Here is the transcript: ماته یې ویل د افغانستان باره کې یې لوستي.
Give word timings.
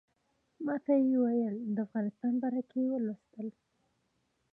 ماته 0.65 0.93
یې 1.07 1.15
ویل 1.23 1.55
د 1.75 1.77
افغانستان 1.85 2.33
باره 2.41 2.61
کې 2.69 2.79
یې 2.89 2.97
لوستي. 3.05 3.47